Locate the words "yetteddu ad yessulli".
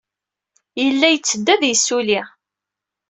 1.09-2.21